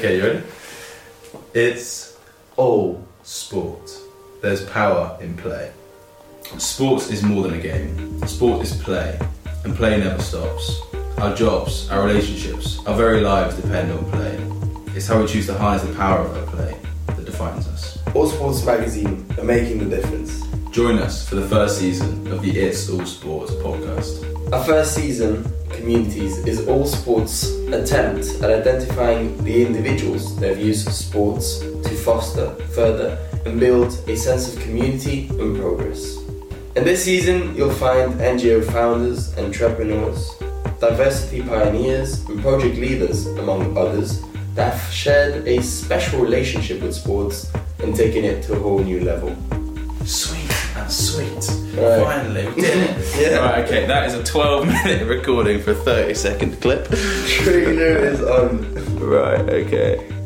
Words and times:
Okay, 0.00 0.16
you 0.16 0.22
ready? 0.22 0.42
It's 1.52 2.16
all 2.56 3.06
sport. 3.22 3.90
There's 4.40 4.64
power 4.64 5.18
in 5.20 5.36
play. 5.36 5.72
Sports 6.56 7.10
is 7.10 7.22
more 7.22 7.42
than 7.42 7.52
a 7.52 7.60
game. 7.60 8.26
Sport 8.26 8.62
is 8.62 8.74
play, 8.82 9.20
and 9.62 9.76
play 9.76 9.98
never 9.98 10.22
stops. 10.22 10.80
Our 11.18 11.34
jobs, 11.34 11.90
our 11.90 12.06
relationships, 12.06 12.78
our 12.86 12.96
very 12.96 13.20
lives 13.20 13.56
depend 13.56 13.92
on 13.92 14.10
play. 14.12 14.38
It's 14.96 15.06
how 15.06 15.20
we 15.20 15.28
choose 15.28 15.44
to 15.48 15.58
harness 15.58 15.82
the 15.82 15.94
power 15.94 16.20
of 16.20 16.34
our 16.34 16.46
play 16.46 16.80
that 17.08 17.26
defines 17.26 17.68
us. 17.68 17.98
All 18.14 18.26
Sports 18.26 18.64
Magazine 18.64 19.26
are 19.36 19.44
making 19.44 19.86
the 19.86 19.96
difference. 19.96 20.46
Join 20.70 20.96
us 20.98 21.28
for 21.28 21.34
the 21.34 21.46
first 21.46 21.78
season 21.78 22.26
of 22.32 22.40
the 22.40 22.58
It's 22.58 22.88
All 22.88 23.04
Sports 23.04 23.52
podcast. 23.52 24.50
Our 24.50 24.64
first 24.64 24.94
season, 24.94 25.44
Communities, 25.80 26.36
is 26.46 26.68
All 26.68 26.84
Sports' 26.84 27.50
attempt 27.72 28.42
at 28.42 28.50
identifying 28.50 29.42
the 29.44 29.64
individuals 29.64 30.36
that 30.36 30.50
have 30.50 30.60
used 30.60 30.86
sports 30.92 31.60
to 31.60 31.94
foster, 32.04 32.50
further, 32.74 33.16
and 33.46 33.58
build 33.58 33.98
a 34.06 34.14
sense 34.14 34.54
of 34.54 34.62
community 34.62 35.28
and 35.30 35.56
progress. 35.56 36.18
In 36.76 36.84
this 36.84 37.02
season, 37.02 37.56
you'll 37.56 37.72
find 37.72 38.12
NGO 38.20 38.62
founders, 38.70 39.34
entrepreneurs, 39.38 40.34
diversity 40.80 41.42
pioneers, 41.42 42.28
and 42.28 42.42
project 42.42 42.76
leaders, 42.76 43.26
among 43.38 43.78
others, 43.78 44.20
that 44.56 44.74
have 44.74 44.92
shared 44.92 45.48
a 45.48 45.62
special 45.62 46.20
relationship 46.20 46.82
with 46.82 46.94
sports 46.94 47.50
and 47.78 47.96
taken 47.96 48.22
it 48.22 48.42
to 48.42 48.52
a 48.52 48.58
whole 48.58 48.80
new 48.80 49.00
level. 49.00 49.34
Sweet 50.04 50.50
and 50.76 50.90
sweet. 50.90 51.28
Right. 51.78 52.02
Finally, 52.02 52.48
we 52.48 52.62
did 52.62 52.76
it. 52.78 53.06
Yeah. 53.20 53.38
Right, 53.38 53.64
okay, 53.64 53.86
that 53.86 54.06
is 54.06 54.14
a 54.14 54.24
12 54.24 54.66
minute 54.66 55.06
recording 55.06 55.60
for 55.60 55.72
a 55.72 55.74
30 55.74 56.14
second 56.14 56.60
clip. 56.60 56.88
Trailer 57.26 57.98
is 57.98 58.22
on. 58.22 58.74
Right, 58.98 59.40
okay. 59.40 60.19